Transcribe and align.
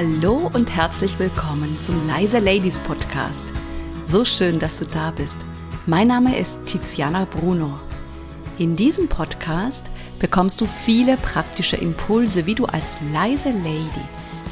Hallo 0.00 0.48
und 0.54 0.70
herzlich 0.76 1.18
willkommen 1.18 1.76
zum 1.80 2.06
Leise 2.06 2.38
Ladies 2.38 2.78
Podcast. 2.78 3.44
So 4.04 4.24
schön, 4.24 4.60
dass 4.60 4.78
du 4.78 4.84
da 4.84 5.10
bist. 5.10 5.38
Mein 5.86 6.06
Name 6.06 6.38
ist 6.38 6.66
Tiziana 6.66 7.24
Bruno. 7.24 7.80
In 8.58 8.76
diesem 8.76 9.08
Podcast 9.08 9.90
bekommst 10.20 10.60
du 10.60 10.66
viele 10.66 11.16
praktische 11.16 11.74
Impulse, 11.74 12.46
wie 12.46 12.54
du 12.54 12.66
als 12.66 12.98
leise 13.12 13.50
Lady 13.50 14.06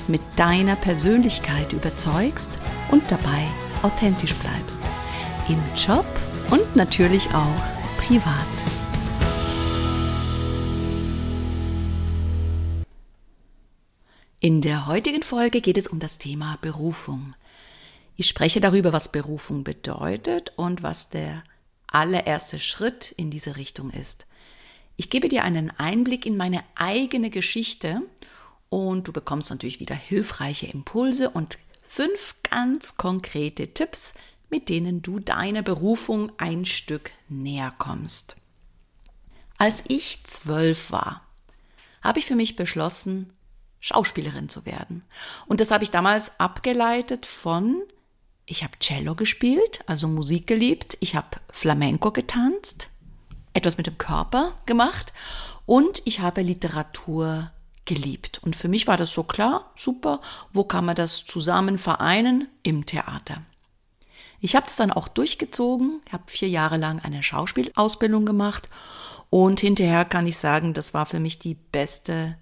mit 0.08 0.20
deiner 0.34 0.74
Persönlichkeit 0.74 1.72
überzeugst 1.72 2.50
und 2.90 3.04
dabei 3.08 3.46
authentisch 3.84 4.34
bleibst. 4.34 4.80
Im 5.48 5.62
Job 5.76 6.06
und 6.50 6.74
natürlich 6.74 7.28
auch 7.28 8.02
privat. 8.04 8.75
In 14.46 14.60
der 14.60 14.86
heutigen 14.86 15.24
Folge 15.24 15.60
geht 15.60 15.76
es 15.76 15.88
um 15.88 15.98
das 15.98 16.18
Thema 16.18 16.56
Berufung. 16.60 17.34
Ich 18.14 18.28
spreche 18.28 18.60
darüber, 18.60 18.92
was 18.92 19.10
Berufung 19.10 19.64
bedeutet 19.64 20.52
und 20.54 20.84
was 20.84 21.08
der 21.08 21.42
allererste 21.88 22.60
Schritt 22.60 23.10
in 23.16 23.32
diese 23.32 23.56
Richtung 23.56 23.90
ist. 23.90 24.28
Ich 24.96 25.10
gebe 25.10 25.28
dir 25.28 25.42
einen 25.42 25.72
Einblick 25.80 26.26
in 26.26 26.36
meine 26.36 26.62
eigene 26.76 27.30
Geschichte 27.30 28.02
und 28.68 29.08
du 29.08 29.12
bekommst 29.12 29.50
natürlich 29.50 29.80
wieder 29.80 29.96
hilfreiche 29.96 30.66
Impulse 30.66 31.28
und 31.30 31.58
fünf 31.82 32.36
ganz 32.48 32.96
konkrete 32.96 33.74
Tipps, 33.74 34.14
mit 34.48 34.68
denen 34.68 35.02
du 35.02 35.18
deiner 35.18 35.62
Berufung 35.62 36.30
ein 36.38 36.64
Stück 36.64 37.10
näher 37.28 37.74
kommst. 37.76 38.36
Als 39.58 39.82
ich 39.88 40.22
zwölf 40.22 40.92
war, 40.92 41.26
habe 42.00 42.20
ich 42.20 42.26
für 42.26 42.36
mich 42.36 42.54
beschlossen, 42.54 43.32
Schauspielerin 43.80 44.48
zu 44.48 44.66
werden. 44.66 45.04
Und 45.46 45.60
das 45.60 45.70
habe 45.70 45.84
ich 45.84 45.90
damals 45.90 46.40
abgeleitet 46.40 47.26
von, 47.26 47.82
ich 48.46 48.62
habe 48.62 48.78
Cello 48.80 49.14
gespielt, 49.14 49.80
also 49.86 50.08
Musik 50.08 50.46
geliebt, 50.46 50.96
ich 51.00 51.14
habe 51.14 51.38
Flamenco 51.50 52.10
getanzt, 52.12 52.88
etwas 53.52 53.76
mit 53.76 53.86
dem 53.86 53.98
Körper 53.98 54.52
gemacht 54.66 55.12
und 55.66 56.02
ich 56.04 56.20
habe 56.20 56.42
Literatur 56.42 57.50
geliebt. 57.84 58.40
Und 58.42 58.56
für 58.56 58.68
mich 58.68 58.86
war 58.86 58.96
das 58.96 59.12
so 59.12 59.22
klar, 59.22 59.72
super, 59.76 60.20
wo 60.52 60.64
kann 60.64 60.84
man 60.84 60.96
das 60.96 61.24
zusammen 61.24 61.78
vereinen? 61.78 62.48
Im 62.62 62.84
Theater. 62.84 63.42
Ich 64.40 64.54
habe 64.54 64.66
das 64.66 64.76
dann 64.76 64.90
auch 64.90 65.08
durchgezogen, 65.08 66.02
habe 66.12 66.24
vier 66.26 66.48
Jahre 66.48 66.76
lang 66.76 67.00
eine 67.00 67.22
Schauspielausbildung 67.22 68.26
gemacht 68.26 68.68
und 69.30 69.60
hinterher 69.60 70.04
kann 70.04 70.26
ich 70.26 70.36
sagen, 70.36 70.74
das 70.74 70.94
war 70.94 71.06
für 71.06 71.20
mich 71.20 71.38
die 71.38 71.54
beste 71.54 72.36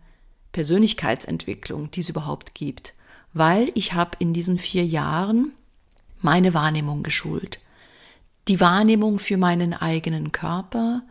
Persönlichkeitsentwicklung, 0.54 1.90
die 1.90 2.00
es 2.00 2.08
überhaupt 2.08 2.54
gibt, 2.54 2.94
weil 3.34 3.70
ich 3.74 3.92
habe 3.92 4.12
in 4.20 4.32
diesen 4.32 4.58
vier 4.58 4.86
Jahren 4.86 5.52
meine 6.20 6.54
Wahrnehmung 6.54 7.02
geschult. 7.02 7.60
Die 8.48 8.60
Wahrnehmung 8.60 9.18
für 9.18 9.36
meinen 9.36 9.74
eigenen 9.74 10.32
Körper, 10.32 11.02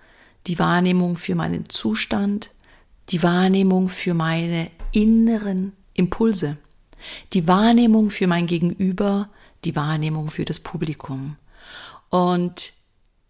die 0.47 0.57
Wahrnehmung 0.57 1.17
für 1.17 1.35
meinen 1.35 1.67
Zustand, 1.69 2.51
die 3.09 3.21
Wahrnehmung 3.21 3.89
für 3.89 4.13
meine 4.13 4.71
inneren 4.93 5.73
Impulse, 5.93 6.57
die 7.33 7.47
Wahrnehmung 7.47 8.09
für 8.09 8.27
mein 8.27 8.47
Gegenüber, 8.47 9.29
die 9.65 9.75
Wahrnehmung 9.75 10.29
für 10.29 10.45
das 10.45 10.61
Publikum. 10.61 11.35
Und 12.09 12.73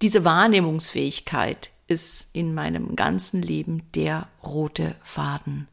diese 0.03 0.23
Wahrnehmungsfähigkeit 0.23 1.72
ist 1.88 2.30
in 2.34 2.53
meinem 2.53 2.95
ganzen 2.95 3.41
Leben 3.41 3.81
der 3.95 4.28
rote 4.44 4.95
Faden. 5.02 5.67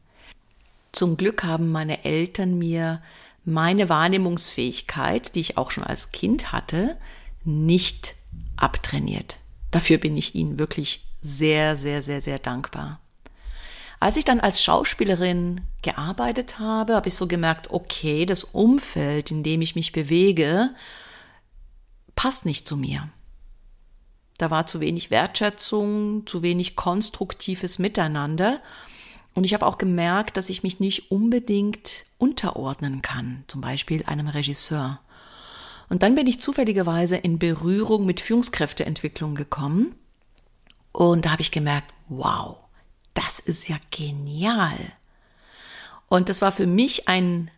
Zum 0.91 1.17
Glück 1.17 1.43
haben 1.43 1.71
meine 1.71 2.03
Eltern 2.03 2.57
mir 2.57 3.01
meine 3.43 3.89
Wahrnehmungsfähigkeit, 3.89 5.35
die 5.35 5.39
ich 5.39 5.57
auch 5.57 5.71
schon 5.71 5.83
als 5.83 6.11
Kind 6.11 6.51
hatte, 6.51 6.97
nicht 7.43 8.15
abtrainiert. 8.55 9.39
Dafür 9.71 9.97
bin 9.97 10.17
ich 10.17 10.35
ihnen 10.35 10.59
wirklich 10.59 11.05
sehr, 11.21 11.75
sehr, 11.75 12.01
sehr, 12.01 12.21
sehr 12.21 12.39
dankbar. 12.39 12.99
Als 13.99 14.17
ich 14.17 14.25
dann 14.25 14.39
als 14.39 14.63
Schauspielerin 14.63 15.61
gearbeitet 15.83 16.59
habe, 16.59 16.95
habe 16.95 17.07
ich 17.07 17.15
so 17.15 17.27
gemerkt, 17.27 17.69
okay, 17.69 18.25
das 18.25 18.43
Umfeld, 18.43 19.31
in 19.31 19.43
dem 19.43 19.61
ich 19.61 19.75
mich 19.75 19.91
bewege, 19.91 20.71
passt 22.15 22.45
nicht 22.45 22.67
zu 22.67 22.77
mir. 22.77 23.09
Da 24.39 24.49
war 24.49 24.65
zu 24.65 24.79
wenig 24.79 25.11
Wertschätzung, 25.11 26.25
zu 26.25 26.41
wenig 26.41 26.75
konstruktives 26.75 27.77
Miteinander. 27.77 28.59
Und 29.33 29.43
ich 29.45 29.53
habe 29.53 29.65
auch 29.65 29.77
gemerkt, 29.77 30.37
dass 30.37 30.49
ich 30.49 30.63
mich 30.63 30.79
nicht 30.79 31.11
unbedingt 31.11 32.05
unterordnen 32.17 33.01
kann, 33.01 33.43
zum 33.47 33.61
Beispiel 33.61 34.03
einem 34.05 34.27
Regisseur. 34.27 34.99
Und 35.89 36.03
dann 36.03 36.15
bin 36.15 36.27
ich 36.27 36.41
zufälligerweise 36.41 37.17
in 37.17 37.39
Berührung 37.39 38.05
mit 38.05 38.21
Führungskräfteentwicklung 38.21 39.35
gekommen 39.35 39.95
und 40.91 41.25
da 41.25 41.31
habe 41.31 41.41
ich 41.41 41.51
gemerkt, 41.51 41.93
wow, 42.09 42.57
das 43.13 43.39
ist 43.39 43.67
ja 43.67 43.77
genial. 43.91 44.77
Und 46.07 46.29
das 46.29 46.41
war 46.41 46.51
für 46.51 46.67
mich 46.67 47.07
ein 47.07 47.49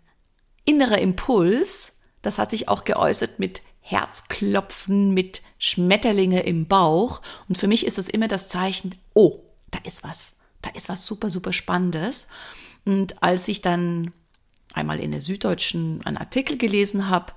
innerer 0.66 1.00
Impuls, 1.00 1.94
das 2.22 2.38
hat 2.38 2.52
sich 2.52 2.70
auch 2.70 2.84
geäußert 2.84 3.40
mit 3.40 3.62
Herzklopfen, 3.82 5.14
mit 5.14 5.42
Schmetterlinge 5.58 6.42
im 6.44 6.68
Bauch. 6.68 7.22
Und 7.50 7.58
für 7.58 7.68
mich 7.68 7.86
ist 7.86 7.98
das 7.98 8.08
immer 8.08 8.28
das 8.28 8.48
Zeichen, 8.48 8.96
oh, 9.14 9.40
da 9.72 9.80
ist 9.84 10.04
was 10.04 10.34
da 10.64 10.72
ist 10.72 10.90
was 10.90 11.06
super, 11.06 11.30
super 11.30 11.54
Spannendes. 11.54 12.28
Und 12.86 13.22
als 13.22 13.48
ich 13.48 13.62
dann 13.62 14.12
einmal 14.74 15.00
in 15.00 15.12
der 15.12 15.22
Süddeutschen 15.22 16.02
einen 16.06 16.18
Artikel 16.18 16.58
gelesen 16.58 17.10
habe, 17.10 17.34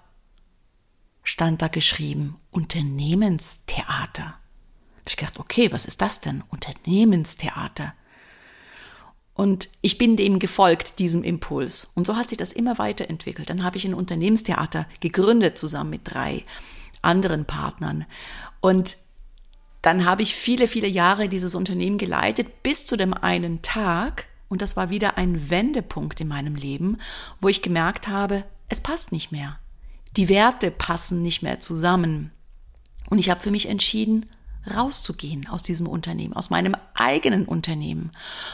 stand 1.22 1.60
da 1.60 1.69
geschrieben 1.69 2.36
Unternehmenstheater. 2.50 4.38
Ich 5.06 5.16
gedacht, 5.16 5.38
okay, 5.38 5.70
was 5.70 5.86
ist 5.86 6.00
das 6.00 6.20
denn? 6.20 6.42
Unternehmenstheater. 6.48 7.94
Und 9.34 9.69
ich 9.82 9.98
bin 9.98 10.16
dem 10.16 10.38
gefolgt, 10.38 10.98
diesem 10.98 11.22
Impuls. 11.22 11.92
Und 11.94 12.06
so 12.06 12.16
hat 12.16 12.31
sich 12.31 12.38
das 12.38 12.53
immer 12.53 12.78
weiterentwickelt. 12.78 13.50
Dann 13.50 13.62
habe 13.62 13.76
ich 13.76 13.84
ein 13.84 13.94
Unternehmenstheater 13.94 14.86
gegründet, 15.00 15.59
zusammen 15.59 15.91
mit 15.91 16.03
drei 16.04 16.42
anderen 17.03 17.44
Partnern. 17.44 18.06
Und 18.60 18.97
dann 19.86 20.04
habe 20.04 20.22
ich 20.22 20.34
viele, 20.34 20.66
viele 20.66 20.88
Jahre 20.88 21.28
dieses 21.28 21.54
Unternehmen 21.54 21.97
geleitet, 21.97 22.64
bis 22.64 22.86
zu 22.86 22.97
dem 22.97 23.14
einen 23.14 23.62
Tag, 23.62 24.26
und 24.48 24.60
das 24.60 24.76
war 24.76 24.91
wieder 24.91 25.16
ein 25.16 25.48
Wendepunkt 25.48 26.20
in 26.20 26.26
meinem 26.26 26.56
Leben, 26.56 26.98
wo 27.41 27.47
ich 27.47 27.62
gemerkt 27.62 28.08
habe, 28.08 28.42
es 28.69 28.80
passt 28.80 29.12
nicht 29.12 29.30
mehr. 29.30 29.60
Die 30.16 30.28
Werte 30.28 30.72
passen 30.72 31.22
nicht 31.22 31.44
mehr 31.44 31.60
zusammen. 31.60 32.32
Und 33.10 33.20
ich 33.20 33.30
habe 33.30 33.41
für 33.41 33.52
mich 33.52 33.69
entschieden, 33.69 34.26
rauszugehen 34.74 35.47
aus 35.47 35.62
diesem 35.62 35.86
Unternehmen, 35.86 36.34
aus 36.34 36.50
meinem 36.50 36.74
eigenen 36.94 37.44
Unternehmen. 37.44 38.10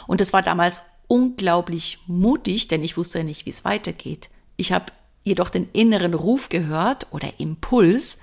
Und 0.06 0.20
es 0.20 0.34
war 0.34 0.43
damals 0.43 0.82
unglaublich 1.09 2.00
mutig, 2.06 2.69
denn 2.69 2.84
ich 2.84 2.99
wusste 2.99 3.20
ja 3.20 3.25
nicht, 3.25 3.47
wie 3.47 3.50
es 3.50 3.64
weitergeht. 3.64 4.28
Ich 4.59 4.70
habe 4.70 4.93
jedoch 5.25 5.49
den 5.49 5.70
inneren 5.72 6.12
Ruf 6.12 6.50
gehört 6.50 7.06
oder 7.10 7.41
Impuls, 7.41 8.19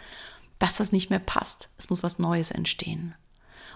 dass 0.59 0.77
das 0.77 0.91
nicht 0.91 1.09
mehr 1.09 1.19
passt. 1.19 1.69
Es 1.77 1.89
muss 1.89 2.03
was 2.03 2.19
Neues 2.19 2.51
entstehen. 2.51 3.15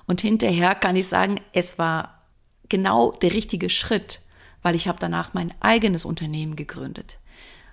Und 0.06 0.22
hinterher 0.22 0.76
kann 0.76 0.96
ich 0.96 1.08
sagen, 1.08 1.40
es 1.54 1.80
war 1.80 2.22
genau 2.70 3.12
der 3.14 3.34
richtige 3.34 3.70
Schritt, 3.70 4.22
weil 4.62 4.76
ich 4.76 4.88
habe 4.88 5.00
danach 5.00 5.34
mein 5.34 5.54
eigenes 5.62 6.06
Unternehmen 6.06 6.56
gegründet, 6.56 7.20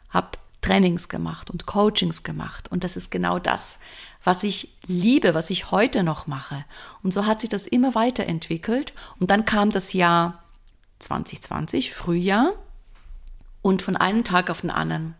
habe 0.08 0.38
Trainings 0.60 1.08
gemacht 1.08 1.50
und 1.50 1.66
Coachings 1.66 2.22
gemacht. 2.22 2.70
Und 2.70 2.84
das 2.84 2.96
ist 2.96 3.10
genau 3.10 3.38
das, 3.38 3.78
was 4.22 4.42
ich 4.44 4.76
liebe, 4.86 5.34
was 5.34 5.50
ich 5.50 5.70
heute 5.70 6.02
noch 6.02 6.26
mache. 6.26 6.64
Und 7.02 7.12
so 7.12 7.26
hat 7.26 7.40
sich 7.40 7.48
das 7.48 7.66
immer 7.66 7.94
weiterentwickelt. 7.94 8.92
Und 9.18 9.30
dann 9.30 9.44
kam 9.44 9.70
das 9.70 9.92
Jahr 9.92 10.44
2020, 10.98 11.94
Frühjahr, 11.94 12.52
und 13.62 13.82
von 13.82 13.96
einem 13.96 14.24
Tag 14.24 14.50
auf 14.50 14.62
den 14.62 14.70
anderen 14.70 15.14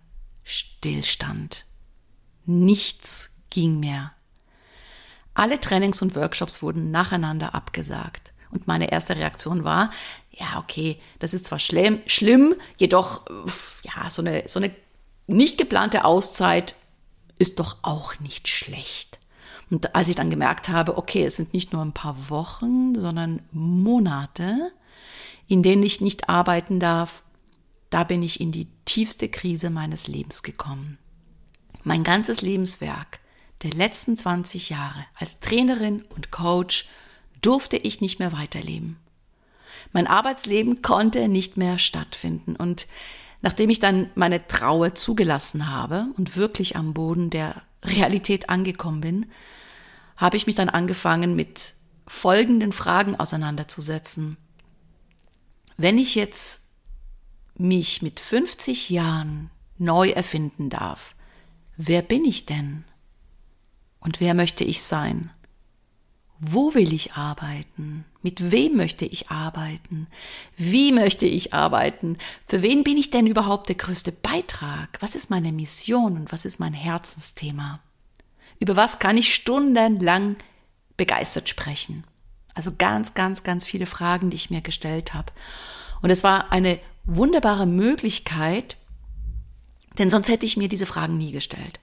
Stillstand. 0.45 1.67
Nichts 2.47 3.40
ging 3.51 3.81
mehr. 3.81 4.13
Alle 5.35 5.61
Trainings 5.61 6.03
und 6.03 6.15
Workshops 6.17 6.63
wurden 6.63 6.91
nacheinander 6.91 7.55
abgesagt. 7.55 8.33
Und 8.51 8.67
meine 8.67 8.91
erste 8.91 9.17
Reaktion 9.17 9.65
war, 9.65 9.91
ja, 10.33 10.59
okay, 10.59 11.01
das 11.19 11.35
ist 11.35 11.45
zwar 11.45 11.59
schlimm, 11.59 12.01
schlimm 12.07 12.55
jedoch, 12.79 13.23
ja, 13.85 14.11
so 14.11 14.23
eine, 14.23 14.45
so 14.47 14.59
eine 14.59 14.75
nicht 15.27 15.59
geplante 15.59 16.05
Auszeit 16.05 16.75
ist 17.39 17.61
doch 17.61 17.79
auch 17.83 18.19
nicht 18.21 18.49
schlecht. 18.49 19.19
Und 19.71 19.95
als 19.95 20.09
ich 20.09 20.17
dann 20.17 20.31
gemerkt 20.31 20.69
habe, 20.69 20.99
okay, 20.99 21.25
es 21.25 21.37
sind 21.37 21.55
nicht 21.55 21.73
nur 21.73 21.83
ein 21.83 21.93
paar 21.93 22.29
Wochen, 22.29 22.99
sondern 22.99 23.41
Monate, 23.53 24.73
in 25.47 25.63
denen 25.63 25.85
ich 25.85 26.01
nicht 26.01 26.29
arbeiten 26.29 26.81
darf, 26.81 27.23
da 27.89 28.05
bin 28.05 28.23
ich 28.23 28.41
in 28.41 28.53
die 28.53 28.69
tiefste 28.85 29.29
Krise 29.29 29.71
meines 29.71 30.09
Lebens 30.09 30.43
gekommen. 30.43 30.99
Mein 31.85 32.05
ganzes 32.05 32.41
Lebenswerk 32.41 33.20
der 33.63 33.73
letzten 33.73 34.17
20 34.17 34.71
Jahre 34.71 35.05
als 35.15 35.41
Trainerin 35.41 36.05
und 36.11 36.31
Coach 36.31 36.89
durfte 37.43 37.77
ich 37.77 38.01
nicht 38.01 38.19
mehr 38.19 38.33
weiterleben. 38.33 38.99
Mein 39.93 40.07
Arbeitsleben 40.07 40.83
konnte 40.83 41.29
nicht 41.29 41.57
mehr 41.57 41.79
stattfinden 41.79 42.57
und 42.57 42.87
Nachdem 43.43 43.71
ich 43.71 43.81
dann 43.81 44.11
meine 44.15 44.47
Trauer 44.47 44.95
zugelassen 44.95 45.71
habe 45.71 46.09
und 46.17 46.37
wirklich 46.37 46.77
am 46.77 46.93
Boden 46.93 47.31
der 47.31 47.63
Realität 47.83 48.51
angekommen 48.51 49.01
bin, 49.01 49.27
habe 50.17 50.37
ich 50.37 50.47
mich 50.47 50.57
dann 50.57 50.69
angefangen 50.69 51.35
mit 51.35 51.75
folgenden 52.07 52.73
Fragen 52.73 53.17
auseinanderzusetzen. 53.17 54.37
Wenn 55.79 55.97
ich 55.97 56.15
jetzt 56.15 56.65
mich 57.55 58.03
mit 58.03 58.21
50 58.21 58.91
Jahren 58.91 59.51
neu 59.79 60.11
erfinden 60.11 60.69
darf, 60.69 61.15
wer 61.79 62.03
bin 62.03 62.27
ich 62.27 62.45
denn? 62.45 62.85
Und 64.01 64.21
wer 64.21 64.35
möchte 64.35 64.65
ich 64.65 64.83
sein? 64.83 65.31
Wo 66.39 66.75
will 66.75 66.95
ich 66.95 67.13
arbeiten? 67.13 68.07
Mit 68.23 68.51
wem 68.51 68.77
möchte 68.77 69.05
ich 69.05 69.31
arbeiten? 69.31 70.07
Wie 70.57 70.91
möchte 70.91 71.27
ich 71.27 71.53
arbeiten? 71.53 72.17
Für 72.47 72.63
wen 72.63 72.83
bin 72.83 72.97
ich 72.97 73.11
denn 73.11 73.27
überhaupt 73.27 73.69
der 73.69 73.77
größte 73.77 74.11
Beitrag? 74.11 74.97
Was 75.01 75.15
ist 75.15 75.29
meine 75.29 75.53
Mission 75.53 76.17
und 76.17 76.33
was 76.33 76.47
ist 76.47 76.59
mein 76.59 76.73
Herzensthema? 76.73 77.81
Über 78.59 78.75
was 78.75 78.99
kann 78.99 79.19
ich 79.19 79.35
stundenlang 79.35 80.37
begeistert 80.97 81.51
sprechen? 81.51 82.05
Also 82.55 82.73
ganz, 82.77 83.13
ganz, 83.13 83.43
ganz 83.43 83.67
viele 83.67 83.87
Fragen, 83.87 84.31
die 84.31 84.37
ich 84.37 84.51
mir 84.51 84.63
gestellt 84.63 85.13
habe. 85.13 85.33
Und 86.01 86.09
es 86.09 86.25
war 86.25 86.53
eine 86.53 86.81
wunderbare 87.05 87.67
Möglichkeit, 87.67 88.77
denn 90.01 90.11
sonst 90.11 90.29
hätte 90.29 90.47
ich 90.47 90.57
mir 90.57 90.69
diese 90.69 90.87
Fragen 90.87 91.17
nie 91.17 91.31
gestellt. 91.31 91.79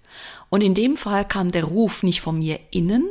Und 0.50 0.62
in 0.62 0.74
dem 0.74 0.98
Fall 0.98 1.26
kam 1.26 1.52
der 1.52 1.64
Ruf 1.64 2.04
nicht 2.04 2.20
von 2.20 2.40
mir 2.40 2.60
innen, 2.72 3.10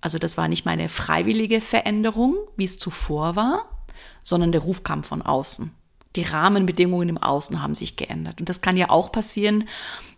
also 0.00 0.18
das 0.18 0.36
war 0.36 0.48
nicht 0.48 0.64
meine 0.64 0.88
freiwillige 0.88 1.60
Veränderung, 1.60 2.36
wie 2.56 2.64
es 2.64 2.78
zuvor 2.78 3.34
war, 3.34 3.64
sondern 4.22 4.52
der 4.52 4.60
Ruf 4.60 4.82
kam 4.82 5.04
von 5.04 5.20
außen. 5.20 5.72
Die 6.14 6.22
Rahmenbedingungen 6.22 7.08
im 7.08 7.18
Außen 7.18 7.60
haben 7.60 7.74
sich 7.74 7.96
geändert. 7.96 8.40
Und 8.40 8.48
das 8.48 8.60
kann 8.60 8.76
ja 8.76 8.88
auch 8.88 9.12
passieren, 9.12 9.68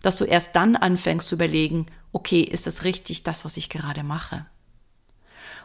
dass 0.02 0.17
du 0.17 0.25
erst 0.25 0.55
dann 0.55 0.76
anfängst 0.76 1.26
zu 1.26 1.35
überlegen, 1.35 1.87
okay, 2.12 2.40
ist 2.43 2.67
das 2.67 2.85
richtig, 2.85 3.23
das, 3.23 3.44
was 3.44 3.56
ich 3.56 3.69
gerade 3.69 4.02
mache? 4.02 4.46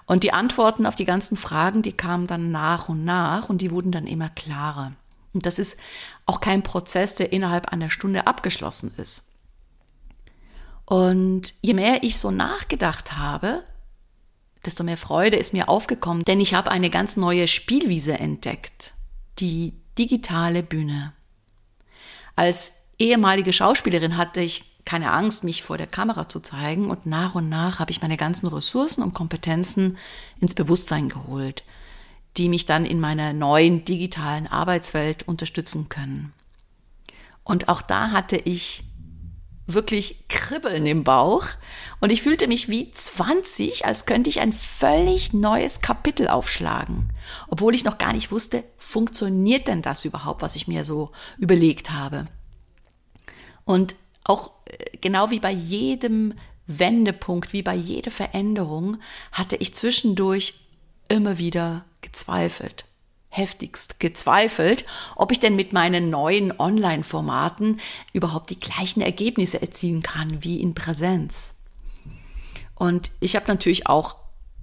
Und 0.05 0.23
die 0.23 0.33
Antworten 0.33 0.85
auf 0.85 0.95
die 0.95 1.05
ganzen 1.05 1.37
Fragen, 1.37 1.81
die 1.81 1.93
kamen 1.93 2.25
dann 2.25 2.51
nach 2.51 2.89
und 2.89 3.05
nach 3.05 3.49
und 3.49 3.61
die 3.61 3.71
wurden 3.71 3.91
dann 3.91 4.07
immer 4.07 4.29
klarer. 4.29 4.93
Und 5.33 5.45
das 5.45 5.59
ist 5.59 5.77
auch 6.25 6.39
kein 6.39 6.63
Prozess, 6.63 7.15
der 7.15 7.33
innerhalb 7.33 7.69
einer 7.69 7.89
Stunde 7.89 8.27
abgeschlossen 8.27 8.93
ist. 8.97 9.29
Und 10.85 11.53
je 11.61 11.73
mehr 11.73 12.03
ich 12.03 12.19
so 12.19 12.31
nachgedacht 12.31 13.17
habe, 13.17 13.63
desto 14.65 14.83
mehr 14.83 14.97
Freude 14.97 15.37
ist 15.37 15.53
mir 15.53 15.69
aufgekommen, 15.69 16.23
denn 16.23 16.39
ich 16.39 16.53
habe 16.53 16.71
eine 16.71 16.89
ganz 16.89 17.17
neue 17.17 17.47
Spielwiese 17.47 18.19
entdeckt, 18.19 18.93
die 19.39 19.73
digitale 19.97 20.63
Bühne. 20.63 21.13
Als 22.35 22.73
ehemalige 22.97 23.53
Schauspielerin 23.53 24.17
hatte 24.17 24.41
ich 24.41 24.73
keine 24.85 25.11
Angst, 25.11 25.43
mich 25.43 25.63
vor 25.63 25.77
der 25.77 25.87
Kamera 25.87 26.27
zu 26.27 26.39
zeigen 26.39 26.89
und 26.89 27.05
nach 27.05 27.35
und 27.35 27.49
nach 27.49 27.79
habe 27.79 27.91
ich 27.91 28.01
meine 28.01 28.17
ganzen 28.17 28.47
Ressourcen 28.47 29.01
und 29.01 29.13
Kompetenzen 29.13 29.97
ins 30.39 30.55
Bewusstsein 30.55 31.09
geholt, 31.09 31.63
die 32.37 32.49
mich 32.49 32.65
dann 32.65 32.85
in 32.85 32.99
meiner 32.99 33.33
neuen 33.33 33.85
digitalen 33.85 34.47
Arbeitswelt 34.47 35.27
unterstützen 35.27 35.89
können. 35.89 36.33
Und 37.43 37.69
auch 37.69 37.81
da 37.81 38.11
hatte 38.11 38.37
ich 38.37 38.83
wirklich 39.65 40.27
Kribbeln 40.27 40.85
im 40.85 41.03
Bauch 41.03 41.45
und 42.01 42.11
ich 42.11 42.21
fühlte 42.21 42.47
mich 42.47 42.67
wie 42.67 42.91
20, 42.91 43.85
als 43.85 44.05
könnte 44.05 44.29
ich 44.29 44.41
ein 44.41 44.51
völlig 44.51 45.33
neues 45.33 45.79
Kapitel 45.79 46.27
aufschlagen, 46.27 47.13
obwohl 47.47 47.73
ich 47.73 47.85
noch 47.85 47.97
gar 47.97 48.11
nicht 48.11 48.31
wusste, 48.31 48.63
funktioniert 48.77 49.67
denn 49.67 49.81
das 49.81 50.03
überhaupt, 50.03 50.41
was 50.41 50.55
ich 50.55 50.67
mir 50.67 50.83
so 50.83 51.11
überlegt 51.37 51.91
habe. 51.91 52.27
Und 53.63 53.95
auch 54.25 54.51
äh, 54.65 54.97
genau 54.99 55.29
wie 55.29 55.39
bei 55.39 55.51
jedem 55.51 56.33
Wendepunkt, 56.67 57.53
wie 57.53 57.63
bei 57.63 57.75
jeder 57.75 58.11
Veränderung, 58.11 58.97
hatte 59.31 59.55
ich 59.55 59.73
zwischendurch 59.73 60.55
immer 61.09 61.37
wieder 61.37 61.85
gezweifelt 62.01 62.85
heftigst 63.33 63.99
gezweifelt, 63.99 64.85
ob 65.15 65.31
ich 65.31 65.39
denn 65.39 65.55
mit 65.55 65.73
meinen 65.73 66.11
neuen 66.11 66.57
Online-Formaten 66.57 67.79
überhaupt 68.13 68.51
die 68.51 68.59
gleichen 68.59 69.01
Ergebnisse 69.01 69.59
erzielen 69.59 70.03
kann 70.03 70.43
wie 70.43 70.61
in 70.61 70.75
Präsenz. 70.75 71.55
Und 72.75 73.11
ich 73.19 73.35
habe 73.35 73.47
natürlich 73.47 73.87
auch 73.87 74.17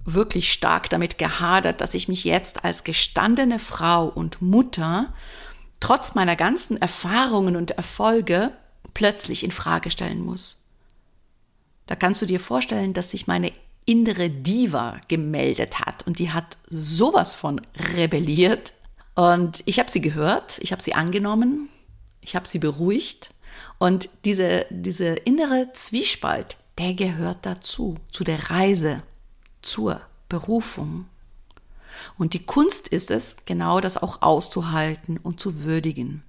wirklich 0.05 0.53
stark 0.53 0.89
damit 0.89 1.17
gehadert, 1.17 1.81
dass 1.81 1.93
ich 1.93 2.07
mich 2.07 2.23
jetzt 2.23 2.63
als 2.63 2.85
gestandene 2.85 3.59
Frau 3.59 4.07
und 4.07 4.41
Mutter 4.41 5.13
trotz 5.81 6.15
meiner 6.15 6.37
ganzen 6.37 6.81
Erfahrungen 6.81 7.57
und 7.57 7.71
Erfolge 7.71 8.53
plötzlich 8.93 9.43
in 9.43 9.51
Frage 9.51 9.91
stellen 9.91 10.21
muss. 10.21 10.63
Da 11.87 11.95
kannst 11.97 12.21
du 12.21 12.25
dir 12.25 12.39
vorstellen, 12.39 12.93
dass 12.93 13.11
sich 13.11 13.27
meine 13.27 13.51
innere 13.85 14.29
Diva 14.29 15.01
gemeldet 15.07 15.79
hat 15.79 16.05
und 16.07 16.19
die 16.19 16.31
hat 16.31 16.57
sowas 16.69 17.33
von 17.33 17.61
rebelliert. 17.95 18.73
Und 19.15 19.63
ich 19.65 19.79
habe 19.79 19.91
sie 19.91 20.01
gehört, 20.01 20.59
ich 20.59 20.71
habe 20.71 20.81
sie 20.81 20.93
angenommen, 20.93 21.69
ich 22.21 22.35
habe 22.35 22.47
sie 22.47 22.59
beruhigt 22.59 23.31
und 23.77 24.09
diese, 24.25 24.65
diese 24.69 25.07
innere 25.07 25.71
Zwiespalt, 25.73 26.57
der 26.77 26.93
gehört 26.93 27.45
dazu, 27.45 27.97
zu 28.11 28.23
der 28.23 28.49
Reise, 28.49 29.03
zur 29.61 30.01
Berufung. 30.29 31.05
Und 32.17 32.33
die 32.33 32.45
Kunst 32.45 32.87
ist 32.87 33.11
es, 33.11 33.37
genau 33.45 33.79
das 33.79 34.01
auch 34.01 34.21
auszuhalten 34.21 35.17
und 35.17 35.39
zu 35.39 35.63
würdigen. 35.63 36.23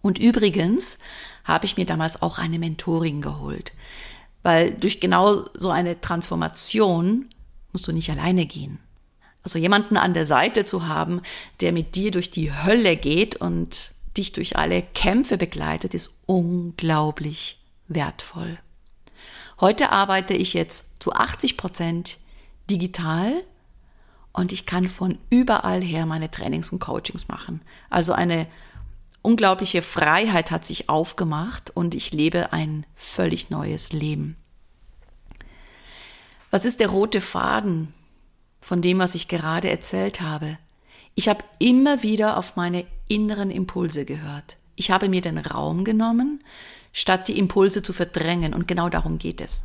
Und 0.00 0.18
übrigens 0.18 0.98
habe 1.44 1.66
ich 1.66 1.76
mir 1.76 1.86
damals 1.86 2.22
auch 2.22 2.38
eine 2.38 2.58
Mentorin 2.58 3.20
geholt. 3.20 3.72
Weil 4.44 4.70
durch 4.70 5.00
genau 5.00 5.46
so 5.54 5.70
eine 5.70 6.00
Transformation 6.00 7.28
musst 7.72 7.88
du 7.88 7.92
nicht 7.92 8.10
alleine 8.10 8.46
gehen. 8.46 8.78
Also 9.42 9.58
jemanden 9.58 9.96
an 9.96 10.14
der 10.14 10.26
Seite 10.26 10.64
zu 10.64 10.86
haben, 10.86 11.20
der 11.60 11.72
mit 11.72 11.96
dir 11.96 12.12
durch 12.12 12.30
die 12.30 12.52
Hölle 12.52 12.96
geht 12.96 13.36
und 13.36 13.94
dich 14.16 14.32
durch 14.32 14.56
alle 14.56 14.82
Kämpfe 14.82 15.36
begleitet, 15.36 15.92
ist 15.92 16.10
unglaublich 16.26 17.58
wertvoll. 17.88 18.58
Heute 19.60 19.90
arbeite 19.90 20.34
ich 20.34 20.54
jetzt 20.54 21.02
zu 21.02 21.12
80 21.12 21.56
Prozent 21.56 22.18
digital 22.70 23.42
und 24.32 24.52
ich 24.52 24.66
kann 24.66 24.88
von 24.88 25.18
überall 25.30 25.80
her 25.80 26.06
meine 26.06 26.30
Trainings 26.30 26.70
und 26.70 26.80
Coachings 26.80 27.28
machen. 27.28 27.62
Also 27.88 28.12
eine 28.12 28.46
unglaubliche 29.24 29.82
Freiheit 29.82 30.50
hat 30.50 30.64
sich 30.64 30.88
aufgemacht 30.88 31.70
und 31.74 31.94
ich 31.94 32.12
lebe 32.12 32.52
ein 32.52 32.86
völlig 32.94 33.50
neues 33.50 33.92
Leben. 33.92 34.36
Was 36.50 36.64
ist 36.64 36.78
der 36.78 36.88
rote 36.88 37.20
Faden 37.20 37.92
von 38.60 38.82
dem, 38.82 38.98
was 38.98 39.14
ich 39.14 39.26
gerade 39.26 39.70
erzählt 39.70 40.20
habe? 40.20 40.58
Ich 41.14 41.28
habe 41.28 41.44
immer 41.58 42.02
wieder 42.02 42.36
auf 42.36 42.56
meine 42.56 42.86
inneren 43.08 43.50
Impulse 43.50 44.04
gehört. 44.04 44.58
Ich 44.76 44.90
habe 44.90 45.08
mir 45.08 45.20
den 45.20 45.38
Raum 45.38 45.84
genommen, 45.84 46.42
statt 46.92 47.28
die 47.28 47.38
Impulse 47.38 47.82
zu 47.82 47.92
verdrängen. 47.92 48.52
Und 48.54 48.68
genau 48.68 48.88
darum 48.88 49.18
geht 49.18 49.40
es. 49.40 49.64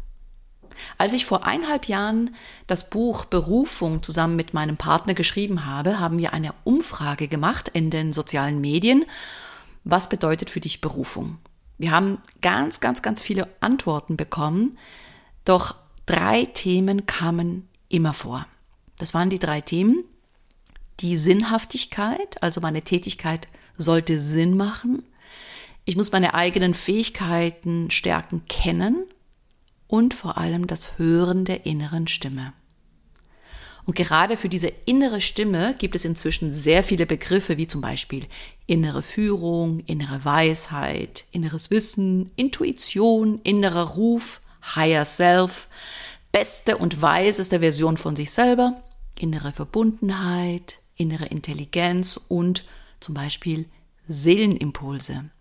Als 0.98 1.14
ich 1.14 1.26
vor 1.26 1.46
eineinhalb 1.46 1.86
Jahren 1.86 2.36
das 2.68 2.90
Buch 2.90 3.26
Berufung 3.26 4.04
zusammen 4.04 4.36
mit 4.36 4.54
meinem 4.54 4.78
Partner 4.78 5.14
geschrieben 5.14 5.66
habe, 5.66 6.00
haben 6.00 6.18
wir 6.18 6.34
eine 6.34 6.54
Umfrage 6.64 7.28
gemacht 7.28 7.70
in 7.70 7.90
den 7.90 8.14
sozialen 8.14 8.62
Medien 8.62 9.06
was 9.92 10.10
bedeutet 10.10 10.50
für 10.50 10.60
dich 10.60 10.82
Berufung? 10.82 11.38
Wir 11.78 11.92
haben 11.92 12.18
ganz, 12.42 12.80
ganz, 12.80 13.02
ganz 13.02 13.22
viele 13.22 13.48
Antworten 13.62 14.18
bekommen, 14.18 14.78
doch 15.46 15.76
drei 16.06 16.46
Themen 16.46 17.06
kamen 17.06 17.68
immer 17.88 18.14
vor. 18.14 18.46
Das 18.98 19.14
waren 19.14 19.30
die 19.30 19.40
drei 19.40 19.62
Themen. 19.62 20.04
Die 21.00 21.16
Sinnhaftigkeit, 21.16 22.44
also 22.44 22.60
meine 22.60 22.82
Tätigkeit 22.82 23.48
sollte 23.78 24.20
Sinn 24.20 24.58
machen. 24.58 25.06
Ich 25.86 25.96
muss 25.96 26.12
meine 26.12 26.34
eigenen 26.34 26.74
Fähigkeiten, 26.74 27.90
Stärken 27.90 28.46
kennen 28.48 29.06
und 29.88 30.14
vor 30.14 30.38
allem 30.38 30.68
das 30.68 30.98
Hören 30.98 31.46
der 31.46 31.66
inneren 31.66 32.08
Stimme. 32.08 32.54
Und 33.90 33.96
gerade 33.96 34.38
für 34.38 34.50
diese 34.50 34.72
innere 34.86 35.20
Stimme 35.20 35.74
gibt 35.80 35.96
es 35.96 36.06
inzwischen 36.06 36.52
sehr 36.52 36.84
viele 36.84 37.08
Begriffe, 37.08 37.58
wie 37.58 37.66
zum 37.66 37.82
Beispiel 37.82 38.28
innere 38.68 39.02
Führung, 39.02 39.80
innere 39.80 40.24
Weisheit, 40.24 41.26
inneres 41.32 41.72
Wissen, 41.72 42.32
Intuition, 42.36 43.42
innerer 43.42 43.96
Ruf, 43.96 44.42
Higher 44.76 45.06
Self, 45.06 45.68
beste 46.32 46.78
und 46.78 47.02
weiseste 47.02 47.62
Version 47.62 47.98
von 47.98 48.16
sich 48.16 48.30
selber, 48.30 48.80
innere 49.18 49.54
Verbundenheit, 49.54 50.82
innere 50.96 51.26
Intelligenz 51.26 52.16
und 52.28 52.66
zum 53.00 53.16
Beispiel 53.16 53.66
Seelenimpulse. 54.08 55.32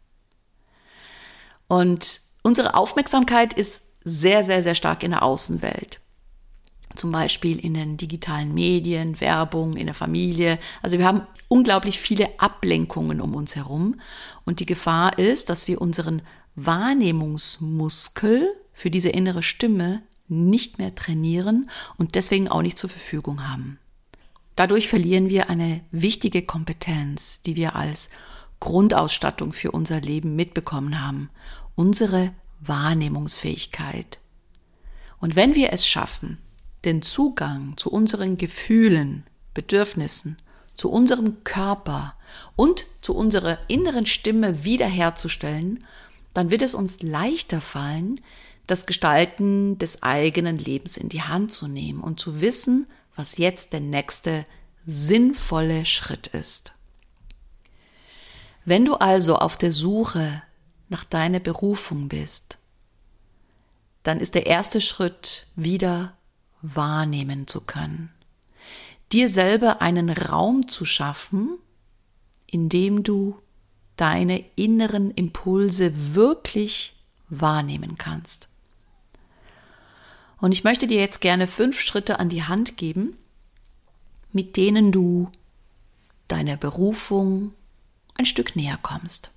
Und 1.66 2.22
unsere 2.42 2.76
Aufmerksamkeit 2.76 3.52
ist 3.52 3.88
sehr, 4.04 4.42
sehr, 4.42 4.62
sehr 4.62 4.74
stark 4.74 5.02
in 5.02 5.10
der 5.10 5.22
Außenwelt. 5.22 6.00
Zum 6.98 7.12
Beispiel 7.12 7.58
in 7.58 7.74
den 7.74 7.96
digitalen 7.96 8.52
Medien, 8.52 9.20
Werbung, 9.20 9.76
in 9.76 9.86
der 9.86 9.94
Familie. 9.94 10.58
Also 10.82 10.98
wir 10.98 11.06
haben 11.06 11.22
unglaublich 11.48 11.98
viele 11.98 12.28
Ablenkungen 12.38 13.20
um 13.20 13.34
uns 13.34 13.56
herum. 13.56 14.00
Und 14.44 14.60
die 14.60 14.66
Gefahr 14.66 15.18
ist, 15.18 15.48
dass 15.48 15.68
wir 15.68 15.80
unseren 15.80 16.22
Wahrnehmungsmuskel 16.56 18.52
für 18.72 18.90
diese 18.90 19.10
innere 19.10 19.42
Stimme 19.42 20.02
nicht 20.28 20.78
mehr 20.78 20.94
trainieren 20.94 21.70
und 21.96 22.14
deswegen 22.14 22.48
auch 22.48 22.62
nicht 22.62 22.78
zur 22.78 22.90
Verfügung 22.90 23.48
haben. 23.48 23.78
Dadurch 24.56 24.88
verlieren 24.88 25.30
wir 25.30 25.50
eine 25.50 25.80
wichtige 25.90 26.42
Kompetenz, 26.42 27.42
die 27.42 27.56
wir 27.56 27.76
als 27.76 28.10
Grundausstattung 28.60 29.52
für 29.52 29.70
unser 29.70 30.00
Leben 30.00 30.34
mitbekommen 30.34 31.00
haben, 31.00 31.30
unsere 31.76 32.32
Wahrnehmungsfähigkeit. 32.60 34.18
Und 35.20 35.36
wenn 35.36 35.54
wir 35.54 35.72
es 35.72 35.86
schaffen, 35.86 36.38
den 36.88 37.02
Zugang 37.02 37.76
zu 37.76 37.90
unseren 37.90 38.38
Gefühlen, 38.38 39.24
Bedürfnissen, 39.52 40.38
zu 40.74 40.90
unserem 40.90 41.44
Körper 41.44 42.14
und 42.56 42.86
zu 43.02 43.14
unserer 43.14 43.58
inneren 43.68 44.06
Stimme 44.06 44.64
wiederherzustellen, 44.64 45.84
dann 46.32 46.50
wird 46.50 46.62
es 46.62 46.74
uns 46.74 47.02
leichter 47.02 47.60
fallen, 47.60 48.20
das 48.66 48.86
Gestalten 48.86 49.78
des 49.78 50.02
eigenen 50.02 50.58
Lebens 50.58 50.96
in 50.96 51.08
die 51.08 51.22
Hand 51.22 51.52
zu 51.52 51.68
nehmen 51.68 52.00
und 52.00 52.20
zu 52.20 52.40
wissen, 52.40 52.86
was 53.16 53.38
jetzt 53.38 53.72
der 53.72 53.80
nächste 53.80 54.44
sinnvolle 54.86 55.84
Schritt 55.84 56.28
ist. 56.28 56.72
Wenn 58.64 58.84
du 58.84 58.94
also 58.94 59.36
auf 59.36 59.56
der 59.56 59.72
Suche 59.72 60.42
nach 60.88 61.04
deiner 61.04 61.40
Berufung 61.40 62.08
bist, 62.08 62.58
dann 64.04 64.20
ist 64.20 64.34
der 64.34 64.46
erste 64.46 64.80
Schritt 64.80 65.48
wieder 65.56 66.17
wahrnehmen 66.62 67.46
zu 67.46 67.60
können. 67.60 68.10
Dir 69.12 69.28
selber 69.28 69.80
einen 69.80 70.10
Raum 70.10 70.68
zu 70.68 70.84
schaffen, 70.84 71.58
in 72.46 72.68
dem 72.68 73.02
du 73.02 73.38
deine 73.96 74.44
inneren 74.56 75.10
Impulse 75.10 76.14
wirklich 76.14 76.94
wahrnehmen 77.28 77.96
kannst. 77.98 78.48
Und 80.40 80.52
ich 80.52 80.64
möchte 80.64 80.86
dir 80.86 81.00
jetzt 81.00 81.20
gerne 81.20 81.46
fünf 81.46 81.80
Schritte 81.80 82.20
an 82.20 82.28
die 82.28 82.44
Hand 82.44 82.76
geben, 82.76 83.16
mit 84.32 84.56
denen 84.56 84.92
du 84.92 85.30
deiner 86.28 86.56
Berufung 86.56 87.52
ein 88.14 88.26
Stück 88.26 88.54
näher 88.56 88.78
kommst. 88.80 89.30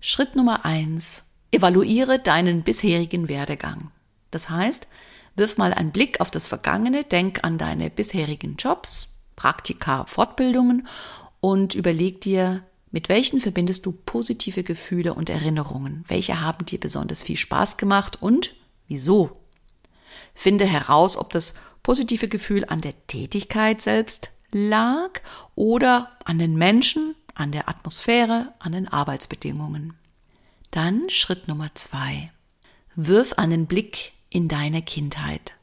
Schritt 0.00 0.36
Nummer 0.36 0.64
eins. 0.64 1.24
Evaluiere 1.50 2.18
deinen 2.18 2.62
bisherigen 2.62 3.28
Werdegang. 3.28 3.90
Das 4.30 4.50
heißt, 4.50 4.88
wirf 5.36 5.56
mal 5.56 5.74
einen 5.74 5.92
Blick 5.92 6.20
auf 6.20 6.30
das 6.30 6.46
Vergangene, 6.46 7.04
denk 7.04 7.44
an 7.44 7.58
deine 7.58 7.90
bisherigen 7.90 8.56
Jobs, 8.56 9.08
Praktika, 9.36 10.04
Fortbildungen 10.06 10.86
und 11.40 11.74
überleg 11.74 12.20
dir, 12.20 12.62
mit 12.90 13.08
welchen 13.08 13.40
verbindest 13.40 13.84
du 13.86 13.92
positive 13.92 14.62
Gefühle 14.62 15.14
und 15.14 15.28
Erinnerungen? 15.28 16.04
Welche 16.06 16.40
haben 16.40 16.64
dir 16.64 16.78
besonders 16.78 17.24
viel 17.24 17.36
Spaß 17.36 17.76
gemacht 17.76 18.22
und 18.22 18.54
wieso? 18.86 19.40
Finde 20.32 20.64
heraus, 20.64 21.16
ob 21.16 21.30
das 21.30 21.54
positive 21.82 22.28
Gefühl 22.28 22.64
an 22.64 22.80
der 22.80 22.94
Tätigkeit 23.08 23.82
selbst 23.82 24.30
lag 24.52 25.20
oder 25.56 26.12
an 26.24 26.38
den 26.38 26.54
Menschen, 26.56 27.16
an 27.34 27.50
der 27.50 27.68
Atmosphäre, 27.68 28.54
an 28.60 28.72
den 28.72 28.86
Arbeitsbedingungen. 28.86 29.94
Dann 30.70 31.10
Schritt 31.10 31.48
Nummer 31.48 31.70
zwei. 31.74 32.30
Wirf 32.94 33.34
einen 33.34 33.66
Blick 33.66 34.12
in 34.34 34.48
deine 34.48 34.82
Kindheit. 34.82 35.54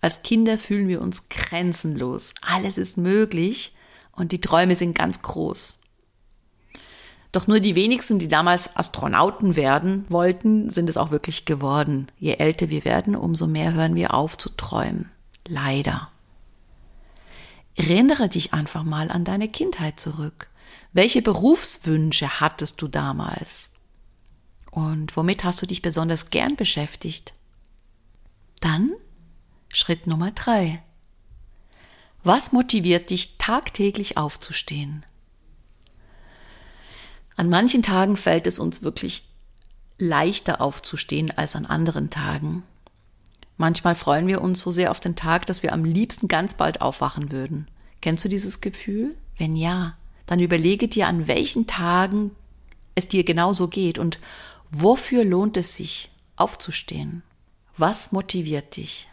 Als 0.00 0.22
Kinder 0.22 0.56
fühlen 0.56 0.88
wir 0.88 1.02
uns 1.02 1.28
grenzenlos. 1.28 2.32
Alles 2.40 2.78
ist 2.78 2.96
möglich 2.96 3.74
und 4.12 4.32
die 4.32 4.40
Träume 4.40 4.74
sind 4.74 4.96
ganz 4.96 5.20
groß. 5.20 5.80
Doch 7.32 7.46
nur 7.46 7.60
die 7.60 7.74
wenigsten, 7.74 8.18
die 8.18 8.26
damals 8.26 8.74
Astronauten 8.74 9.54
werden 9.54 10.06
wollten, 10.08 10.70
sind 10.70 10.88
es 10.88 10.96
auch 10.96 11.10
wirklich 11.10 11.44
geworden. 11.44 12.08
Je 12.18 12.32
älter 12.32 12.70
wir 12.70 12.84
werden, 12.86 13.14
umso 13.14 13.46
mehr 13.46 13.74
hören 13.74 13.94
wir 13.94 14.14
auf 14.14 14.38
zu 14.38 14.48
träumen. 14.48 15.10
Leider. 15.46 16.08
Erinnere 17.76 18.30
dich 18.30 18.54
einfach 18.54 18.82
mal 18.82 19.10
an 19.10 19.24
deine 19.24 19.48
Kindheit 19.48 20.00
zurück. 20.00 20.48
Welche 20.94 21.20
Berufswünsche 21.20 22.40
hattest 22.40 22.80
du 22.80 22.88
damals? 22.88 23.70
Und 24.70 25.16
womit 25.16 25.44
hast 25.44 25.60
du 25.62 25.66
dich 25.66 25.82
besonders 25.82 26.30
gern 26.30 26.56
beschäftigt? 26.56 27.34
Dann 28.60 28.90
Schritt 29.72 30.06
Nummer 30.06 30.30
drei. 30.32 30.82
Was 32.22 32.52
motiviert 32.52 33.10
dich 33.10 33.38
tagtäglich 33.38 34.16
aufzustehen? 34.16 35.04
An 37.36 37.48
manchen 37.48 37.82
Tagen 37.82 38.16
fällt 38.16 38.46
es 38.46 38.58
uns 38.58 38.82
wirklich 38.82 39.24
leichter 39.98 40.60
aufzustehen 40.60 41.30
als 41.36 41.56
an 41.56 41.66
anderen 41.66 42.10
Tagen. 42.10 42.62
Manchmal 43.56 43.94
freuen 43.94 44.26
wir 44.26 44.40
uns 44.40 44.60
so 44.60 44.70
sehr 44.70 44.90
auf 44.90 45.00
den 45.00 45.16
Tag, 45.16 45.46
dass 45.46 45.62
wir 45.62 45.72
am 45.72 45.84
liebsten 45.84 46.28
ganz 46.28 46.54
bald 46.54 46.80
aufwachen 46.80 47.30
würden. 47.30 47.68
Kennst 48.00 48.24
du 48.24 48.28
dieses 48.28 48.60
Gefühl? 48.60 49.16
Wenn 49.36 49.56
ja, 49.56 49.96
dann 50.26 50.40
überlege 50.40 50.88
dir, 50.88 51.06
an 51.06 51.28
welchen 51.28 51.66
Tagen 51.66 52.30
es 52.94 53.08
dir 53.08 53.24
genauso 53.24 53.68
geht 53.68 53.98
und 53.98 54.18
wofür 54.70 55.24
lohnt 55.24 55.56
es 55.56 55.76
sich 55.76 56.10
aufzustehen? 56.36 57.22
Was 57.76 58.12
motiviert 58.12 58.76
dich? 58.76 59.08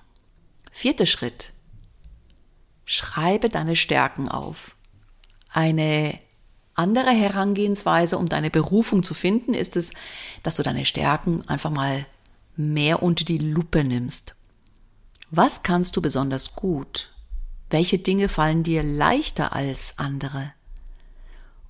Vierter 0.71 1.05
Schritt. 1.05 1.53
Schreibe 2.85 3.49
deine 3.49 3.75
Stärken 3.75 4.29
auf. 4.29 4.75
Eine 5.51 6.19
andere 6.75 7.09
Herangehensweise, 7.09 8.17
um 8.17 8.29
deine 8.29 8.51
Berufung 8.51 9.03
zu 9.03 9.13
finden, 9.13 9.53
ist 9.53 9.75
es, 9.75 9.91
dass 10.43 10.55
du 10.55 10.63
deine 10.63 10.85
Stärken 10.85 11.47
einfach 11.49 11.71
mal 11.71 12.05
mehr 12.55 13.01
unter 13.01 13.25
die 13.25 13.39
Lupe 13.39 13.83
nimmst. 13.83 14.35
Was 15.31 15.63
kannst 15.63 15.97
du 15.97 16.01
besonders 16.01 16.55
gut? 16.55 17.13
Welche 17.69 17.97
Dinge 17.97 18.29
fallen 18.29 18.63
dir 18.63 18.83
leichter 18.83 19.53
als 19.53 19.95
andere? 19.97 20.53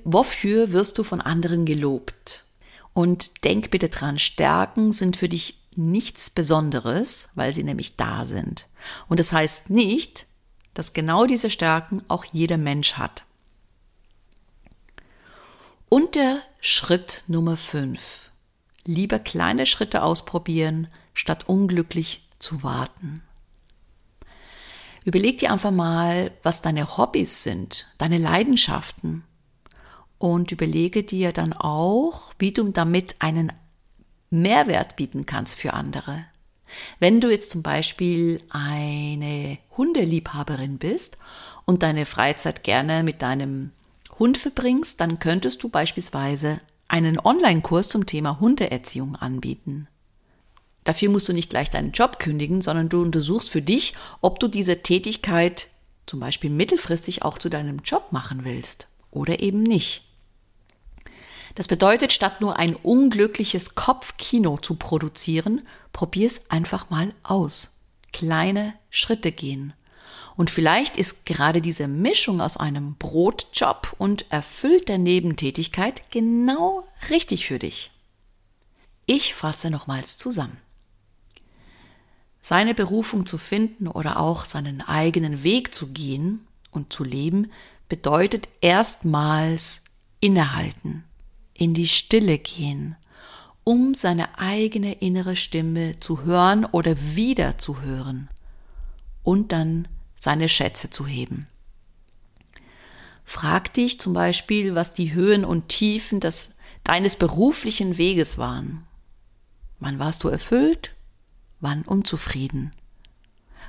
Wofür 0.03 0.72
wirst 0.72 0.98
du 0.98 1.03
von 1.03 1.22
anderen 1.22 1.65
gelobt? 1.65 2.47
Und 2.98 3.44
denk 3.44 3.70
bitte 3.70 3.89
dran, 3.89 4.18
Stärken 4.18 4.92
sind 4.92 5.18
für 5.18 5.30
dich 5.30 5.60
nichts 5.75 6.32
Besonderes, 6.32 7.30
weil 7.36 7.54
sie 7.54 7.62
nämlich 7.62 7.96
da 7.96 8.25
sind. 8.25 8.70
Und 9.08 9.20
das 9.20 9.32
heißt 9.32 9.70
nicht, 9.70 10.25
dass 10.74 10.94
genau 10.94 11.27
diese 11.27 11.51
Stärken 11.51 12.04
auch 12.08 12.25
jeder 12.25 12.58
Mensch 12.58 12.94
hat. 12.94 13.24
Und 15.89 16.16
der 16.16 16.39
Schritt 16.60 17.24
Nummer 17.27 17.56
5. 17.56 18.32
Lieber 18.84 19.20
kleine 19.20 19.68
Schritte 19.68 20.01
ausprobieren, 20.01 20.88
statt 21.13 21.48
unglücklich 21.48 22.27
zu 22.39 22.63
warten. 22.63 23.22
Überleg 25.06 25.38
dir 25.38 25.51
einfach 25.51 25.70
mal, 25.70 26.32
was 26.42 26.63
deine 26.63 26.98
Hobbys 26.98 27.44
sind, 27.44 27.94
deine 28.00 28.18
Leidenschaften. 28.18 29.24
Und 30.20 30.52
überlege 30.52 31.04
dir 31.04 31.32
dann 31.32 31.54
auch, 31.54 32.34
wie 32.40 32.52
du 32.52 32.64
damit 32.72 33.16
einen 33.20 33.52
Mehrwert 34.30 34.96
bieten 34.96 35.26
kannst 35.26 35.58
für 35.58 35.74
andere. 35.74 36.26
Wenn 37.00 37.22
du 37.22 37.30
jetzt 37.30 37.52
zum 37.52 37.64
Beispiel 37.64 38.42
eine 38.50 39.58
Hundeliebhaberin 39.78 40.78
bist 40.78 41.18
und 41.66 41.84
deine 41.84 42.06
Freizeit 42.06 42.64
gerne 42.64 43.04
mit 43.04 43.22
deinem 43.22 43.72
Hund 44.20 44.38
verbringst, 44.38 45.00
dann 45.00 45.20
könntest 45.20 45.64
du 45.64 45.70
beispielsweise 45.70 46.60
einen 46.88 47.20
Online-Kurs 47.20 47.90
zum 47.90 48.06
Thema 48.06 48.40
Hundeerziehung 48.40 49.16
anbieten. 49.16 49.88
Dafür 50.84 51.10
musst 51.10 51.28
du 51.28 51.34
nicht 51.34 51.50
gleich 51.50 51.70
deinen 51.70 51.92
Job 51.92 52.18
kündigen, 52.18 52.62
sondern 52.62 52.90
du 52.90 53.02
untersuchst 53.02 53.50
für 53.50 53.62
dich, 53.62 53.94
ob 54.22 54.40
du 54.40 54.48
diese 54.48 54.82
Tätigkeit 54.84 55.68
zum 56.06 56.22
Beispiel 56.22 56.50
mittelfristig 56.50 57.24
auch 57.24 57.38
zu 57.38 57.50
deinem 57.50 57.80
Job 57.80 58.12
machen 58.12 58.46
willst 58.46 58.88
oder 59.12 59.42
eben 59.42 59.64
nicht. 59.64 60.07
Das 61.58 61.68
bedeutet, 61.68 62.14
statt 62.14 62.40
nur 62.40 62.60
ein 62.60 62.76
unglückliches 62.76 63.74
Kopfkino 63.74 64.60
zu 64.60 64.76
produzieren, 64.76 65.68
probier 65.92 66.28
es 66.28 66.52
einfach 66.52 66.92
mal 66.92 67.16
aus. 67.24 67.80
Kleine 68.14 68.76
Schritte 68.92 69.32
gehen. 69.32 69.74
Und 70.36 70.52
vielleicht 70.52 70.98
ist 70.98 71.26
gerade 71.26 71.60
diese 71.60 71.88
Mischung 71.88 72.42
aus 72.42 72.58
einem 72.58 72.94
Brotjob 72.94 73.96
und 73.98 74.32
erfüllter 74.32 75.00
Nebentätigkeit 75.00 76.04
genau 76.12 76.88
richtig 77.10 77.48
für 77.48 77.58
dich. 77.58 77.90
Ich 79.08 79.34
fasse 79.34 79.72
nochmals 79.72 80.16
zusammen. 80.16 80.60
Seine 82.40 82.76
Berufung 82.76 83.26
zu 83.26 83.40
finden 83.40 83.88
oder 83.88 84.20
auch 84.20 84.46
seinen 84.46 84.82
eigenen 84.82 85.42
Weg 85.42 85.74
zu 85.74 85.88
gehen 85.88 86.46
und 86.70 86.94
zu 86.94 87.04
leben, 87.04 87.52
bedeutet 87.90 88.48
erstmals 88.62 89.82
innehalten, 90.20 91.04
in 91.58 91.74
die 91.74 91.88
Stille 91.88 92.38
gehen 92.38 92.96
um 93.68 93.94
seine 93.94 94.40
eigene 94.40 94.94
innere 94.94 95.36
Stimme 95.36 96.00
zu 96.00 96.24
hören 96.24 96.64
oder 96.64 96.96
wieder 97.18 97.58
zu 97.58 97.82
hören 97.82 98.30
und 99.24 99.52
dann 99.52 99.90
seine 100.16 100.48
Schätze 100.48 100.90
zu 100.90 101.06
heben. 101.06 101.48
Frag 103.26 103.74
dich 103.74 104.00
zum 104.00 104.14
Beispiel, 104.14 104.74
was 104.74 104.94
die 104.94 105.14
Höhen 105.14 105.44
und 105.44 105.68
Tiefen 105.68 106.22
des, 106.22 106.56
deines 106.86 107.18
beruflichen 107.18 107.98
Weges 107.98 108.38
waren. 108.38 108.88
Wann 109.82 110.00
warst 110.00 110.24
du 110.24 110.30
erfüllt? 110.30 110.96
Wann 111.60 111.82
unzufrieden? 111.82 112.72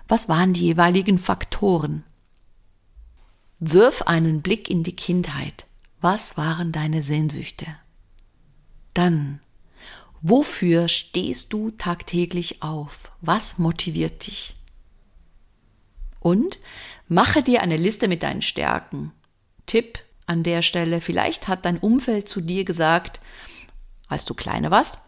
Was 0.06 0.28
waren 0.28 0.52
die 0.52 0.66
jeweiligen 0.66 1.18
Faktoren? 1.18 2.04
Wirf 3.58 4.02
einen 4.02 4.42
Blick 4.42 4.70
in 4.70 4.84
die 4.84 4.94
Kindheit. 4.94 5.66
Was 6.00 6.36
waren 6.36 6.70
deine 6.70 7.02
Sehnsüchte? 7.02 7.66
Dann, 8.94 9.40
wofür 10.20 10.86
stehst 10.88 11.52
du 11.52 11.72
tagtäglich 11.72 12.62
auf? 12.62 13.12
Was 13.20 13.58
motiviert 13.58 14.26
dich? 14.26 14.54
Und 16.20 16.60
mache 17.08 17.42
dir 17.42 17.62
eine 17.62 17.76
Liste 17.76 18.06
mit 18.06 18.22
deinen 18.22 18.42
Stärken. 18.42 19.12
Tipp 19.66 19.98
an 20.26 20.42
der 20.42 20.62
Stelle, 20.62 21.00
vielleicht 21.00 21.48
hat 21.48 21.64
dein 21.64 21.78
Umfeld 21.78 22.28
zu 22.28 22.40
dir 22.40 22.64
gesagt, 22.64 23.20
als 24.08 24.24
du 24.24 24.34
kleine 24.34 24.70
warst, 24.70 24.98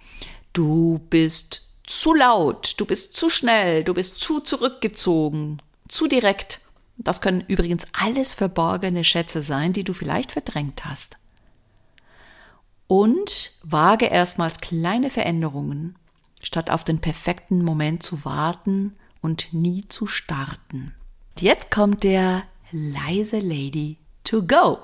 du 0.52 0.98
bist 1.10 1.68
zu 1.86 2.14
laut, 2.14 2.74
du 2.78 2.84
bist 2.84 3.14
zu 3.14 3.28
schnell, 3.28 3.84
du 3.84 3.94
bist 3.94 4.18
zu 4.18 4.40
zurückgezogen, 4.40 5.62
zu 5.88 6.08
direkt. 6.08 6.60
Das 7.02 7.22
können 7.22 7.42
übrigens 7.48 7.86
alles 7.92 8.34
verborgene 8.34 9.04
Schätze 9.04 9.40
sein, 9.42 9.72
die 9.72 9.84
du 9.84 9.94
vielleicht 9.94 10.32
verdrängt 10.32 10.84
hast. 10.84 11.16
Und 12.86 13.52
wage 13.62 14.06
erstmals 14.06 14.60
kleine 14.60 15.10
Veränderungen, 15.10 15.96
statt 16.42 16.70
auf 16.70 16.84
den 16.84 17.00
perfekten 17.00 17.64
Moment 17.64 18.02
zu 18.02 18.24
warten 18.24 18.96
und 19.22 19.52
nie 19.52 19.86
zu 19.88 20.06
starten. 20.06 20.94
Jetzt 21.38 21.70
kommt 21.70 22.04
der 22.04 22.42
leise 22.70 23.38
Lady 23.38 23.96
to 24.24 24.42
go. 24.42 24.78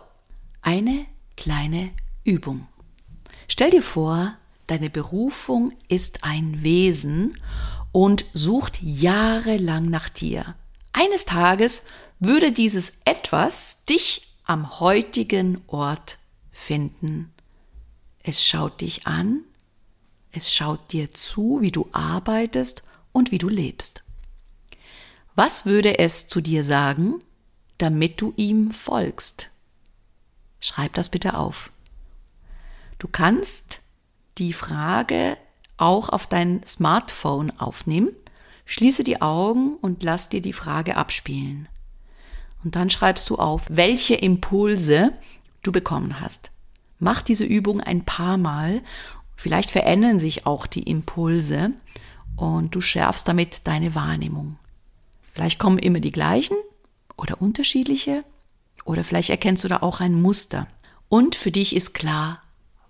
Eine 0.62 1.06
kleine 1.36 1.90
Übung. 2.24 2.66
Stell 3.48 3.70
dir 3.70 3.82
vor, 3.82 4.36
deine 4.66 4.88
Berufung 4.88 5.72
ist 5.88 6.24
ein 6.24 6.62
Wesen 6.62 7.38
und 7.92 8.24
sucht 8.32 8.82
jahrelang 8.82 9.90
nach 9.90 10.08
dir. 10.08 10.54
Eines 10.92 11.26
Tages 11.26 11.86
würde 12.18 12.52
dieses 12.52 12.94
etwas 13.04 13.84
dich 13.88 14.28
am 14.44 14.80
heutigen 14.80 15.60
Ort 15.66 16.18
finden. 16.50 17.32
Es 18.22 18.44
schaut 18.44 18.80
dich 18.80 19.06
an, 19.06 19.40
es 20.32 20.52
schaut 20.52 20.92
dir 20.92 21.10
zu, 21.10 21.60
wie 21.60 21.70
du 21.70 21.88
arbeitest 21.92 22.84
und 23.12 23.30
wie 23.30 23.38
du 23.38 23.48
lebst. 23.48 24.02
Was 25.34 25.66
würde 25.66 25.98
es 25.98 26.28
zu 26.28 26.40
dir 26.40 26.64
sagen, 26.64 27.20
damit 27.78 28.20
du 28.20 28.32
ihm 28.36 28.72
folgst? 28.72 29.50
Schreib 30.60 30.94
das 30.94 31.10
bitte 31.10 31.36
auf. 31.36 31.70
Du 32.98 33.08
kannst 33.08 33.80
die 34.38 34.52
Frage 34.52 35.36
auch 35.76 36.08
auf 36.08 36.26
dein 36.26 36.66
Smartphone 36.66 37.50
aufnehmen 37.58 38.10
Schließe 38.66 39.04
die 39.04 39.22
Augen 39.22 39.76
und 39.76 40.02
lass 40.02 40.28
dir 40.28 40.42
die 40.42 40.52
Frage 40.52 40.96
abspielen. 40.96 41.68
Und 42.64 42.76
dann 42.76 42.90
schreibst 42.90 43.30
du 43.30 43.36
auf, 43.36 43.66
welche 43.68 44.14
Impulse 44.14 45.12
du 45.62 45.72
bekommen 45.72 46.20
hast. 46.20 46.50
Mach 46.98 47.22
diese 47.22 47.44
Übung 47.44 47.80
ein 47.80 48.04
paar 48.04 48.36
Mal. 48.38 48.82
Vielleicht 49.36 49.70
verändern 49.70 50.18
sich 50.18 50.46
auch 50.46 50.66
die 50.66 50.84
Impulse 50.84 51.72
und 52.36 52.74
du 52.74 52.80
schärfst 52.80 53.28
damit 53.28 53.66
deine 53.66 53.94
Wahrnehmung. 53.94 54.58
Vielleicht 55.32 55.58
kommen 55.58 55.78
immer 55.78 56.00
die 56.00 56.12
gleichen 56.12 56.56
oder 57.16 57.40
unterschiedliche 57.40 58.24
oder 58.84 59.04
vielleicht 59.04 59.30
erkennst 59.30 59.64
du 59.64 59.68
da 59.68 59.78
auch 59.78 60.00
ein 60.00 60.20
Muster. 60.20 60.66
Und 61.08 61.34
für 61.34 61.50
dich 61.50 61.76
ist 61.76 61.92
klar, 61.92 62.42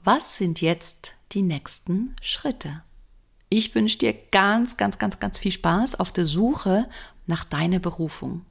was 0.05 0.39
sind 0.39 0.61
jetzt 0.61 1.15
die 1.33 1.43
nächsten 1.43 2.15
Schritte? 2.23 2.83
Ich 3.49 3.75
wünsche 3.75 3.99
dir 3.99 4.15
ganz, 4.31 4.77
ganz, 4.77 4.99
ganz, 4.99 5.19
ganz 5.19 5.39
viel 5.39 5.53
Spaß 5.53 5.99
auf 5.99 6.13
der 6.13 6.27
Suche 6.27 6.89
nach 7.27 7.45
deiner 7.45 7.79
Berufung. 7.79 8.45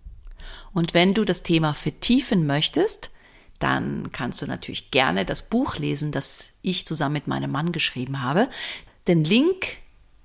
Und 0.73 0.93
wenn 0.93 1.13
du 1.13 1.25
das 1.25 1.43
Thema 1.43 1.73
vertiefen 1.73 2.45
möchtest, 2.45 3.12
dann 3.60 4.12
kannst 4.12 4.41
du 4.41 4.47
natürlich 4.47 4.91
gerne 4.91 5.25
das 5.25 5.49
Buch 5.49 5.77
lesen, 5.77 6.12
das 6.12 6.51
ich 6.62 6.86
zusammen 6.86 7.13
mit 7.13 7.27
meinem 7.27 7.51
Mann 7.51 7.71
geschrieben 7.71 8.21
habe. 8.21 8.49
Den 9.08 9.23
Link 9.23 9.77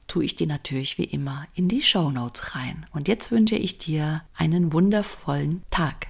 tue 0.09 0.25
ich 0.25 0.35
dir 0.35 0.49
natürlich 0.49 0.99
wie 0.99 1.05
immer 1.05 1.47
in 1.55 1.69
die 1.69 1.83
Show 1.83 2.11
Notes 2.11 2.57
rein. 2.57 2.87
Und 2.93 3.07
jetzt 3.07 3.31
wünsche 3.31 3.55
ich 3.55 3.79
dir 3.79 4.23
einen 4.37 4.73
wundervollen 4.73 5.63
Tag. 5.71 6.07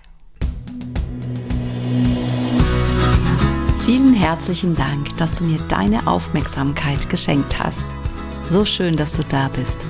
Vielen 3.85 4.14
herzlichen 4.14 4.75
Dank, 4.75 5.16
dass 5.18 5.35
du 5.35 5.44
mir 5.44 5.59
deine 5.68 6.07
Aufmerksamkeit 6.07 7.11
geschenkt 7.11 7.59
hast. 7.59 7.87
So 8.49 8.64
schön, 8.64 8.96
dass 8.96 9.12
du 9.12 9.23
da 9.25 9.49
bist. 9.49 9.85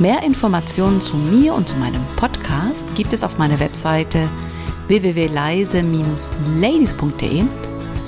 Mehr 0.00 0.24
Informationen 0.24 1.00
zu 1.00 1.16
mir 1.16 1.54
und 1.54 1.68
zu 1.68 1.76
meinem 1.76 2.04
Podcast 2.16 2.84
gibt 2.96 3.12
es 3.12 3.22
auf 3.22 3.38
meiner 3.38 3.60
Webseite 3.60 4.28
www.leise-ladies.de 4.88 7.44